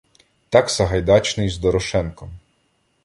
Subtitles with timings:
[0.49, 2.31] Так Сагайдачний з Дорошенком